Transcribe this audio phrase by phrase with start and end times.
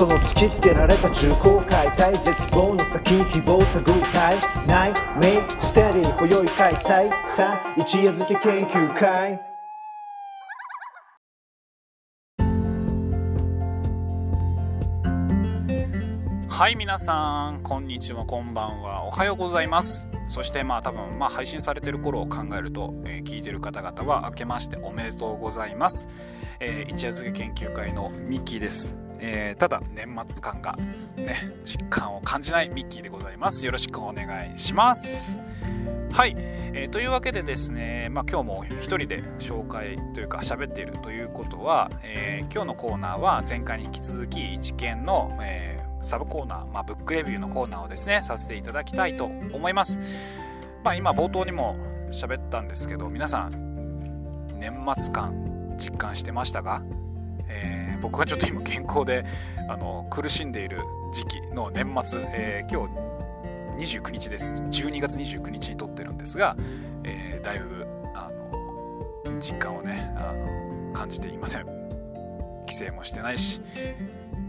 [0.00, 7.28] その突きつけられた重厚解体絶望の先希望探るたいないメイステディ今宵開催。
[7.28, 9.38] さあ一夜漬け研究会。
[16.48, 19.04] はい皆さんこんにちはこんばんは。
[19.04, 20.06] おはようございます。
[20.28, 26.08] そしてまあ多分まあ配信されてる頃を考えると、えー、聞いてる方々は明けましておめでとうございます、
[26.58, 30.76] えー、一夜漬け研究会のミッキーです、えー、ただ年末感が
[31.16, 33.64] ね実感を感じないミッキーでございます。
[33.64, 35.40] よろしくお願いします。
[36.12, 49.98] はい、えー、というわけでですね、まあ、今日も一人で紹介というか喋っているということは、えー、今日のコーナーは前回に引き続き一見の、えサブコーナー、まあ、ブックレビューのコーナーをですねさせていただきたいと思います、
[50.82, 51.76] まあ、今冒頭にも
[52.10, 53.98] 喋ったんですけど皆さん
[54.58, 56.82] 年末感実感してましたか、
[57.48, 59.24] えー、僕はちょっと今健康で
[59.68, 60.80] あの苦しんでいる
[61.12, 62.88] 時期の年末、えー、今
[63.78, 64.54] 日29日です。
[64.54, 66.56] 12月29日に撮ってるんですが、
[67.04, 71.66] えー、だいぶあの実感をねあの感じていません。
[72.66, 73.60] 帰省もしてないし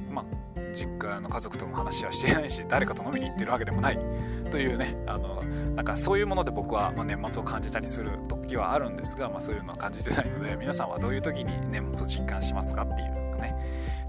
[0.10, 0.26] まあ
[0.74, 4.00] 実家の家族とも話はしてないし誰かと飲みに行ってるわけでもない。
[4.52, 5.42] というねあの
[5.76, 13.11] なんかそういうもので僕は、まあ年末を感じたりする時はあるんですが、まあ、そういうのは感じてないので皆さんはどういう時に年末を実感しますかっていう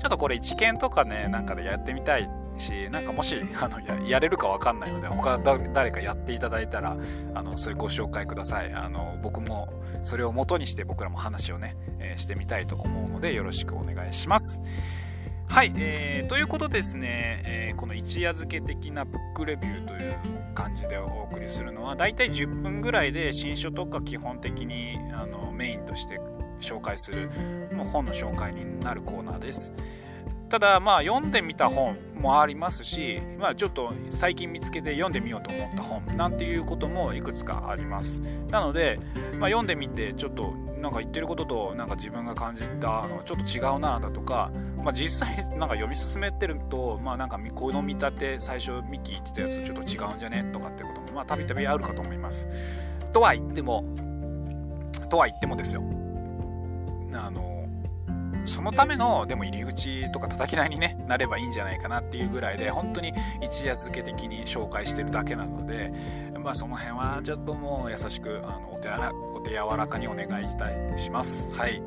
[0.03, 6.97] ちょっとこれ一見とかねなんかでやってみたいしなんかもしあのややれるか分かんないので他誰かやっていただいたら
[7.35, 8.75] あのそれご紹介ください。
[8.75, 14.61] あの僕もそれを元にして僕らも話をね、えー、してみたいと思うのでよろしくお願いします。
[15.47, 20.17] はい、えー、ということですね、えー、この一夜漬け的なブックレビューという
[20.55, 26.19] 感じでお送りするのはだいたい10分ぐらいで新書とか基本的にあのメインとして
[26.63, 27.31] 紹介する
[27.75, 29.73] もう本の紹介になるコーナーです。
[30.49, 38.21] ただまあ読んでみた本もありますし、まあ、ちょっと最近見つけて読んでみようと思った本なんていうこともいくつかあります。
[38.51, 38.99] なので、
[39.39, 52.47] まあ、読んでみてちょっとなんか言ってることとなんか自分が感じたのちょっと違うなだとか、まあ、実際なんか読み進めてると、まあ、なんかこの見立て最初ミキ言ってたやつちょっと違うんじゃねとかってこともまあたびたびあるかと思います。
[53.13, 53.85] とは言っても
[55.09, 56.02] とは言ってもですよ。
[57.17, 57.63] あの
[58.45, 65.93] そのためのでも入り口とか叩き台に、ね、なればいいんじゃないかなっていうぐらいで本当に一夜漬け的に紹介してるだけなので、
[66.43, 71.55] まあ、その辺はちょっともう優しくあのお手お手柔らかにお願いしたいします。
[71.55, 71.83] はい。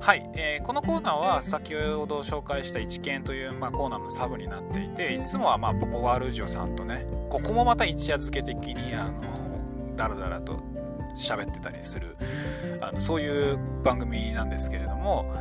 [0.00, 10.60] はい、えー、このコーナーは先ほど紹介した一見という、まあ、コーナーのサブになっていていつもは、まあ、ポポワールジオさんとねここもまた一夜漬け的にあのダラダラと
[11.16, 12.16] 喋ってたりする
[12.80, 15.32] あのそういう番組なんですけれども、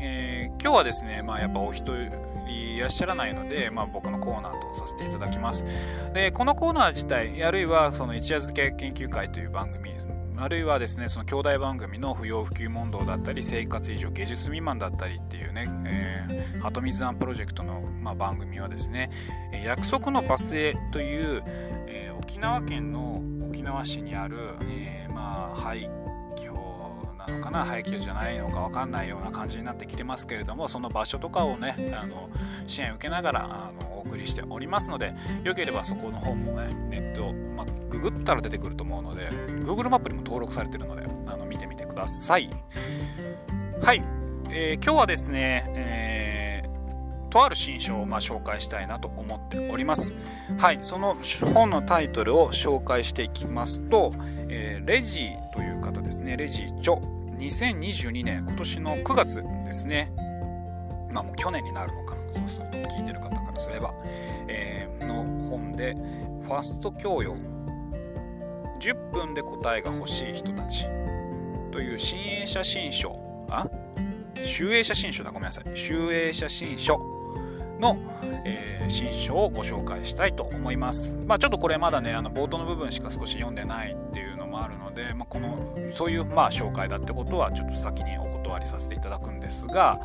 [0.00, 2.10] えー、今日はですね、まあ、やっぱお一人
[2.48, 5.64] いらっしゃらないので、まあ、僕のコーナーとさせていただきます。
[6.12, 9.84] でこのコーナー自体あるいはその一夜漬け研究会という番組
[10.36, 19.10] あるいはですねその兄弟番組の不要不急問答だったり生活以上芸術未満だったりっていうね、えー、鳩水庵プロジェクトの、まあ、番組はですね
[19.64, 21.42] 約束のバスへという、
[21.86, 23.22] えー、沖縄県の
[23.54, 25.88] 沖縄市にある、えー、まあ廃
[26.34, 26.52] 墟
[27.16, 32.28] なのかな廃墟じゃないのか分かんないような感じになってきてますけれどもその場所とかをねあの
[32.66, 42.50] 支援受けながらあのお送りしておりますのでよければそこの方もねネット、まあ、ググったら出てくると思うので Google マップにも登録されてるのであの見てみてください。
[43.80, 44.02] はい、
[44.50, 46.33] えー、今日はですね、えー
[47.34, 50.14] とある新書をま紹介したいなと思っております。
[50.56, 51.16] はいその
[51.52, 54.12] 本のタイトルを紹介していきますと、
[54.48, 56.36] えー、レジという方ですね。
[56.36, 56.94] レジー著
[57.38, 60.12] 2022年今年の9月ですね。
[61.10, 62.32] まあもう去年になるのかな。
[62.32, 63.92] そうすると聞いてる方からすれば、
[64.46, 65.96] えー、の本で
[66.44, 67.34] ファスト教養。
[68.78, 70.84] 10分で答えが欲しい人たち。
[71.72, 73.18] という新鋭写真書。
[73.50, 73.68] あ？
[74.44, 75.32] 集英写真書だ。
[75.32, 75.76] ごめんなさい。
[75.76, 77.13] 集英写真書。
[77.84, 77.98] の、
[78.44, 81.18] えー、新書をご紹介したいと思います。
[81.26, 90.00] まあ、ちょっとこれまだねあの冒頭の部分しか少し読んでないっていうのもあるので、まあ、このそういうまあ紹介だってことはちょっと先にお断りさせていただくんですが、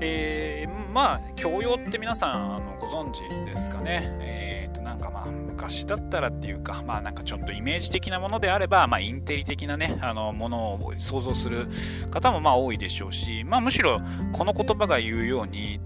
[0.00, 4.18] えー、まあ教養って皆さんあのご存知ですかね。
[4.20, 11.68] えー、となんかまあ昔だったらっていうかまあなんかちょっとイメージ的なものであれば、まあ、インテリ的なねあのものを想像する
[12.10, 14.00] 方もまあ多いでしょうし、まあ、むしろ
[14.32, 15.80] この言葉が言うように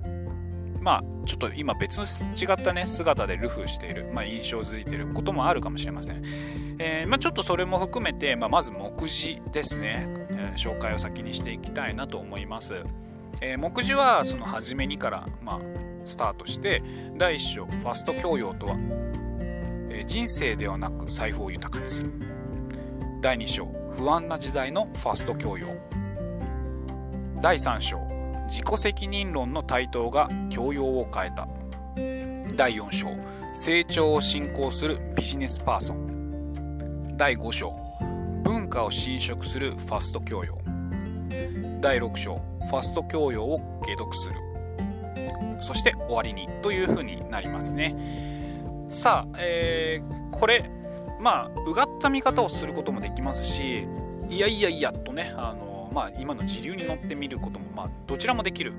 [0.85, 6.23] まあ、ちょっと今別の違ったね、姿でルフしている、まあ、印象づいていることもあるかもしれません。
[6.79, 12.85] えー、まあ、ちょっとそれも含めて、まあ、まず目次ですね、えー、紹介を先にしていきたいなと思います。
[13.41, 15.61] えー、目次はその初めにから、まあ、
[16.05, 16.83] スタートして
[17.17, 18.77] 第1章ファスト教養とは、
[19.89, 22.13] えー、人生ではなく財布を豊かにする
[23.23, 23.67] 第2章
[23.97, 25.69] 不安な時代のファスト教養
[27.41, 28.14] 第3章
[28.47, 31.49] 自己責任論の台頭が教養を変えた。
[32.57, 33.09] 第4章
[33.53, 37.15] 成長を進行するビジネスパーソン。
[37.17, 37.75] 第5章
[38.43, 40.59] 文化を侵食するファスト教養。
[41.81, 44.35] 第6章ファスト教養を解読する。
[45.61, 47.97] そして終わりにというふうになりますね。
[48.91, 50.71] さあ、えー、これ
[51.21, 53.87] まあうがった見方をすることもできますし
[54.29, 55.64] いやいやいやとねあの、
[55.95, 58.73] まあ、今の時流に乗ってみることも、まあ、どちらもできる、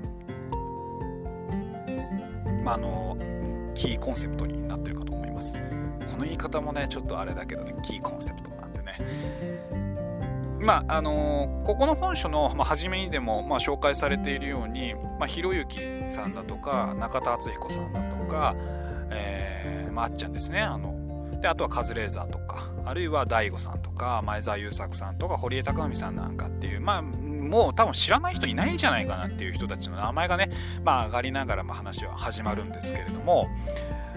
[2.62, 3.16] まあ、あの
[3.74, 5.54] キーコンセプトになってるかと思います。
[5.54, 8.98] この言い方もねちょっとあれだけどねキーコンセプトなんでね。
[10.60, 15.80] まああのここの本書の、まあ、初めにでも、まあ、紹介されているように、まあ、ひろゆき
[16.10, 18.54] さんだとか中田敦彦さんだとか、
[19.10, 20.94] えーまあ、あっちゃんですねあの。
[21.40, 22.45] であとはカズレーザーとか。
[22.86, 30.50] あるいは DAIGO さんとか前澤友作さんとか堀江貴文さんなんかっていうまあもう多分知らない人いないんじゃないかなっていう人たちの名前がね、
[30.84, 33.48] まあ、上がりながらま話は始まるんですけれども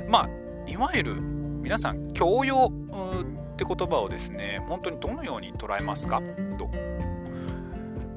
[0.08, 0.30] ま
[0.68, 6.22] あいわゆる皆さん教養って言葉をですね本当にどのように捉えますか？
[6.58, 6.70] と。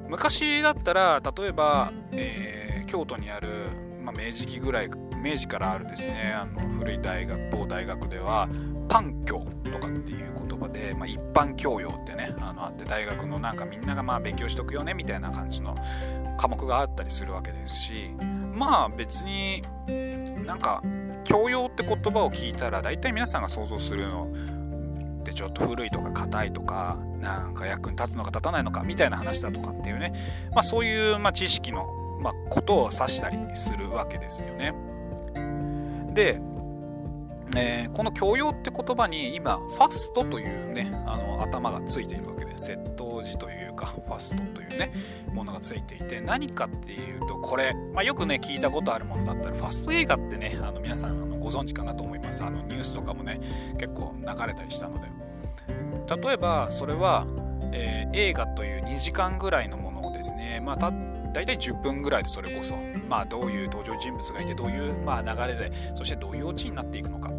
[0.08, 3.68] 昔だったら例えば、えー、京都にある、
[4.04, 8.48] まあ、明治期ぐらい明治からあるですねあの古い大学某大学では
[8.88, 9.46] パン教。
[9.72, 15.76] とかっていう言葉で、まあ、一般教養ってねあのあって大学のなんかみんながまあ勉強しとくよねみたいな感じの
[16.38, 18.10] 科目があったりするわけですし
[18.54, 19.62] まあ別に
[20.46, 20.82] なんか
[21.24, 24.32] 教養って言葉を聞いたら大体皆さんが想像するの
[25.20, 30.12] ってちょっと古いとか硬いとかなんか役に立つのか立たないのかみたいな話だとかっていうね、
[30.52, 34.74] まあ、そういうま知識のまことを指したりするわけですよね。
[36.12, 36.40] で
[37.54, 44.92] えー、この教養って言葉に今ファストというねあの頭がついているわけで窃盗時というかファストというね
[45.32, 52.42] ものがついていて何かっていうとこれ、まあ、よくね聞いたことあるものだったらファスト映画ってねあの皆さんあのご存知かなと思います。
[52.42, 53.40] あのニュースとかもね
[53.78, 55.10] 結構流れたりしたので。
[56.20, 57.26] 例えばそれは、
[57.72, 60.76] えー、映画という2時間ぐらいのものをですねまあ
[61.32, 62.76] 大体10分ぐらいでそれこそ、
[63.08, 67.30] まあ、どういう登場人物がいてどういう、まあ、流れでそしてどういうオチになっていくのか。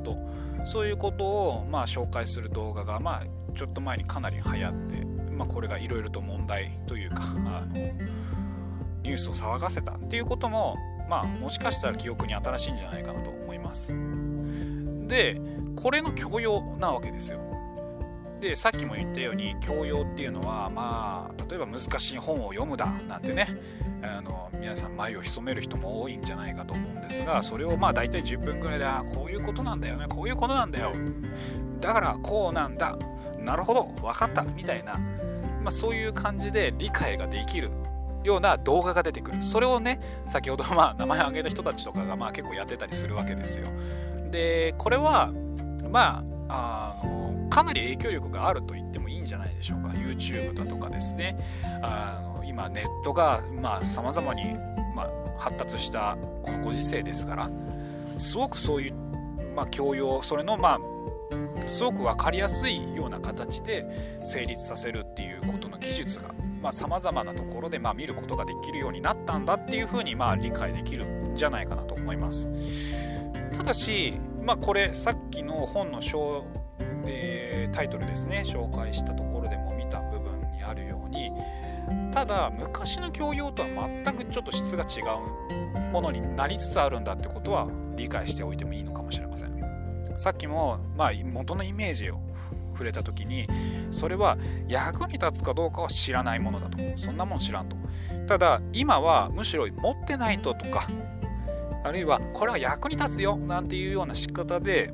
[0.00, 0.16] こ
[0.56, 3.22] とそういうことを、まあ、紹介する動画が、まあ、
[3.54, 7.66] ちょっと前にかなり流行って、まあ、これがいろいろと問題というかあの
[9.02, 10.76] ニュースを騒がせたっていうことも、
[11.08, 13.92] まあ、もしかしたら記憶に新しいんじゃないかなと思います。
[15.06, 15.40] で
[15.76, 17.40] これの許容なわけですよ。
[18.40, 23.48] でさっきも言ったように教養っていうのはまあ例えば難しい本を読むだなんてね
[24.02, 30.92] あの皆さん前を潜める人も多いんじゃないかと思うんですがそれをまあ大体10分ぐらいであこういうことなんだよねこういうことなんだよ。
[31.80, 32.96] だからこうなんだ。
[33.38, 33.84] なるほど。
[34.02, 34.42] 分かった。
[34.42, 34.98] みたいな、
[35.62, 37.70] まあ、そういう感じで理解ができる
[38.22, 39.42] ような動画が出てくる。
[39.42, 43.66] それをね先ほどまあ名前を挙げた人たちとかがまあ結構やってたりするわけですよ。
[44.30, 45.32] でこれは
[45.90, 47.19] まああの
[47.50, 49.88] かなり影響力があると言ってもいいんじゃないでしょうか。
[49.88, 51.36] YouTube だとかですね。
[51.82, 53.42] あの今ネットが
[53.82, 54.54] さまざ、まに、
[54.94, 57.50] ま、発達したこのご時世ですから。
[58.20, 58.94] すごくそういう、
[59.56, 66.34] まあ、教養それのまあすごく分かりやすいような形で成立させるっていうことの技術が
[66.72, 72.50] さまざ、まなところでま見ることができるようになったんだっていうふうにまあ理解できるんじゃないかなと思います。
[73.56, 76.44] ただし、まあ、これさっきの本の章
[77.06, 78.42] えー、タイトルですね。
[78.44, 81.32] 紹介したところでも見た部分にあるように
[82.12, 83.68] ただ昔の教養とは
[84.04, 85.00] 全くちょっと質が違
[85.76, 89.50] うものになりつつあるんだってことは理解しておいてもいいのかもしれません。
[90.16, 92.20] さっきも、まあ、元のイメージを
[92.72, 93.46] 触れた時に
[93.90, 94.36] それは
[94.68, 96.78] 役に立つかどうかは知らないものだと。
[96.96, 97.76] そんなもん知らんと。
[98.26, 100.86] ただ今はむしろ持ってないととか
[101.82, 104.92] あるいはこれは役に立つよなんていうような仕方で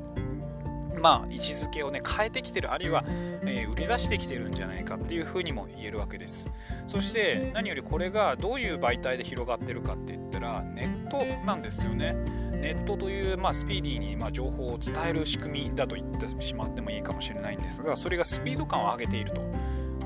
[0.99, 6.49] まあ、位置づけをね変えてきてるあるいは、えー、売り出してきてるんじゃないかっていうふうにも言えるわけです。
[6.85, 12.13] そして何よりこれがどういう媒体で広がってるかって言ったらネットなんですよね。
[12.57, 19.41] ネットという、まあ、スピーディーに、まあ、情報を伝える仕組みだと言ってしまってもいいかもしれないんですがそれがスピード感を上げていると。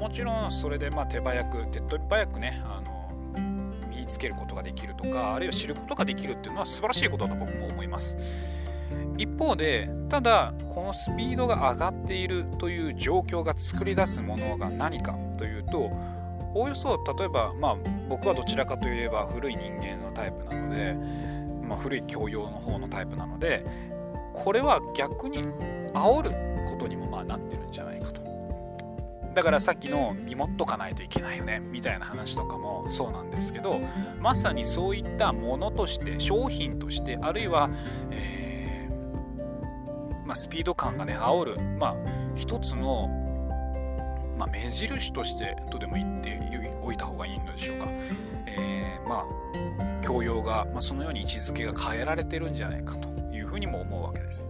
[0.01, 3.39] もちろんそれでまあ手早く手っ取り早くねあの
[3.87, 8.17] 身につけることができるとかあるいは知ることができるっていうのは素晴らしいことだと僕も思います。
[9.17, 15.91] 一方でただこのスピードが上がっているという状況が作り出すものが何かというと
[16.53, 17.77] おおよそ例えばまあ
[18.09, 21.31] 僕はどちらかといえば古い人間のタイプなので
[21.71, 23.65] まあ、古い教養の方のタイプなので
[24.33, 25.41] これは逆に
[25.93, 26.31] 煽る
[26.69, 28.21] ことにもまあなってるんじゃないかと。
[29.33, 33.79] だからさっきの見持っとかないといけないよねみたいな話とかもそうなんですけど
[34.19, 37.69] まさにそういったものとして商品としてあるいは、
[38.11, 38.50] えー、
[40.31, 41.95] まあ、スピード感がね煽る、まあ、
[42.35, 43.09] 一つの、
[44.37, 46.39] まあ、目印としてとでも言って
[46.81, 47.87] おいた方がいいのでしょうか、
[48.45, 54.49] えー、まあ教養が、ま、そのように位置づけが変えられてるんじゃないかというふうにも思うわけです。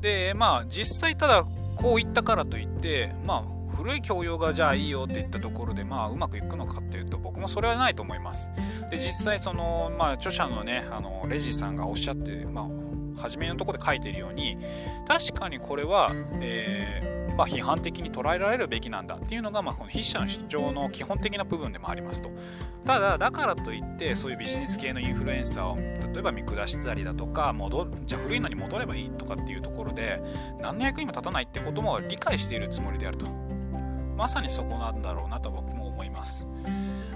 [0.00, 1.44] でまあ実際ただ
[1.76, 8.50] こう言ったからといってまあ古い教養がじゃあいいよって言ったところでまあうまくいくのかっていうと僕もそれはないと思います。
[8.90, 12.87] で実際そのまあ著者のねあのレジさんがおっしゃってまあ
[13.18, 14.58] 初めのところで書いているように
[15.06, 16.10] 確かにこれは、
[16.40, 22.30] えー、まあ、批判的に捉えられるべきなんだっていうのが、まあ、この筆者の主張の基本的な部分でもありますと。
[22.84, 30.20] ただだからといってそういうビジネス系のインフルエンサーを例えば見下したりだとか戻じゃあ古いのに戻ればいいとかっていうところで
[30.60, 33.26] 何の役にも立たないってことも理解しているつもりであると。
[34.18, 36.44] まさにそこなんだろうなと僕も思います。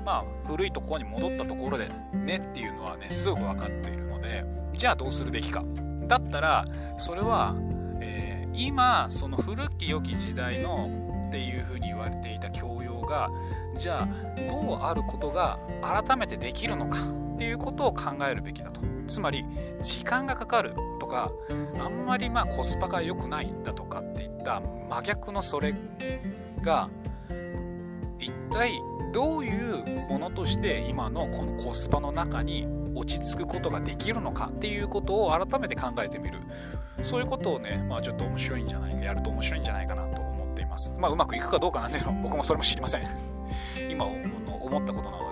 [0.05, 5.65] まあ古いところに戻ったところでねっていうのはねすぐ分かっているのでじゃあどうするべきか。
[6.13, 6.67] だったら
[6.99, 7.55] それは、
[8.03, 10.91] えー、今その古き良き時代の
[11.29, 13.31] っていうふうに言われていた教養が
[13.75, 16.99] じゃあどうあることが改めてできるのか
[17.35, 18.83] っていうことを考えるべきだと。
[19.09, 19.45] つまり
[19.81, 21.31] 時間がかかるとか
[21.81, 25.75] あんまりまあコスパが良くないだとかっていった真逆のそれ
[26.63, 26.91] が
[28.19, 28.73] 一体
[29.15, 36.39] どういうものとして今のこのコスパの中に落ち着くことができるのかっていうことを改めて考えてみる。
[37.03, 40.93] そういうことをね、まあ、ちょっと面白いんじゃないかやると面白いんじゃないかなと思っています。
[40.99, 43.07] まあうまくいくかどうかなんていうの僕もそれも知りません。
[43.91, 45.32] 今思ったことなの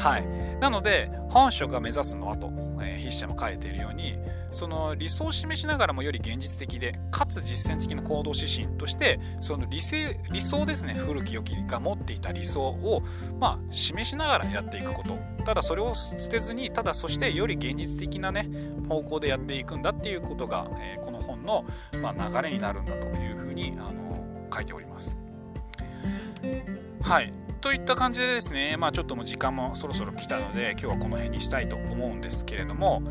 [0.00, 0.24] はい。
[0.60, 2.50] なので本書が目指すのはと、
[2.82, 4.18] えー、筆者も書いているように
[4.50, 13.02] その理想を示しながらもより現実的でかつ実践的な行動指針としてその理性理想ですね古き良きが持っていた理想を、
[13.38, 15.18] まあ、示しながらやっていくこと。
[15.44, 18.48] ただそれを捨てずにただそしてより現実的なね
[18.88, 21.64] 方向でやっていくんだっていうことが、えー、この本の、
[22.02, 25.16] まあ、流れになるんだというふうにあの書いております。
[27.10, 27.32] はい。
[27.60, 33.02] といった感じでですね、まあ、ちょっともう時間もそろそろ来たので今日はこの辺にしたいと思うんですけれども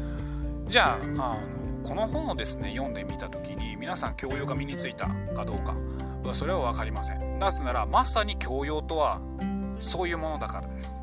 [0.67, 1.37] じゃああの
[1.83, 5.75] この本をですね読んでみた時に皆さん教養が身についたかどうか
[6.23, 7.39] はそれは分かりません。
[7.39, 9.19] なぜならまさに教養とは
[9.79, 10.95] そういうものだからです。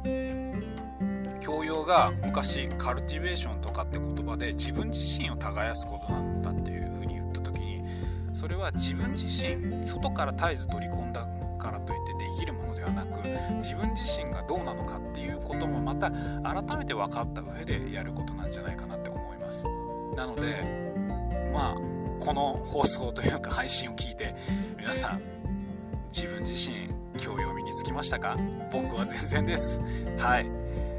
[1.42, 7.82] 教養が昔カルティベーションとかって言葉で自分自身を耕すことなんだっていうふうに言った時に
[8.32, 11.95] それは自分自身外から絶えず取り込んだからとい
[13.66, 19.64] 自分自身がどうなのかっていうこともまた改めて分かった上でやることなんじゃないかなって思います。
[20.14, 20.62] なので
[21.52, 21.76] まあ
[22.24, 24.36] この放送というか配信を聞いて
[24.78, 25.20] 皆さん
[26.14, 28.36] 自分自身教養身につきましたか？
[28.72, 29.80] 僕は全然です。
[30.16, 30.46] はい。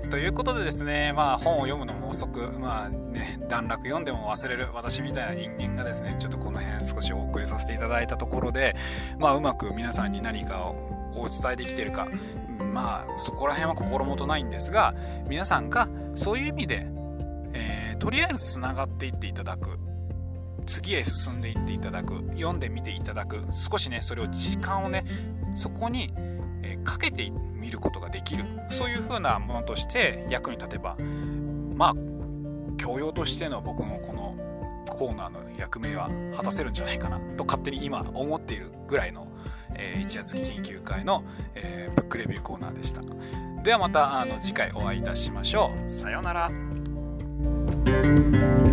[0.09, 8.73] ということでですね、まあ、本を読むのも遅く、まあね、段落読んでも忘れる私みたいな人間がですねちょっとこの辺少しお送りさせていただいたところで、
[9.19, 10.75] まあ、うまく皆さんに何かを
[11.13, 12.07] お伝えできているか
[12.77, 14.93] まあそこら辺は心もとないんですが
[15.27, 16.87] 皆さんがそういう意味で
[17.53, 19.79] えとりあえずつながっていっていただく。
[20.67, 22.17] 次へ進んでいっていただく。
[22.33, 23.41] 読んでみていただく。
[23.53, 25.05] 少しねそれを時間をね
[25.55, 26.09] そこに、
[26.61, 28.45] えかけてみることができる。
[28.69, 30.97] そういう風なものとして役に立てば
[31.75, 31.93] まあ
[32.77, 34.35] 教養としての僕のこの
[34.89, 39.26] コーナーの役目は果たせるんじゃないかなと勝手に今思っているぐらいの、
[39.75, 41.23] えー、一夜月研究会の、
[41.55, 43.01] えー、ブックレビューコーナーでした。
[43.63, 45.91] ではまたあの次回お会いいたしましょう。
[45.91, 46.51] さようなら。
[47.87, 48.66] thank you